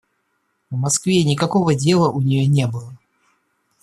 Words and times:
В 0.71 0.75
Москве 0.77 1.23
никакого 1.23 1.75
дела 1.75 2.09
у 2.09 2.21
нее 2.21 2.47
не 2.47 2.65
было. 2.65 2.97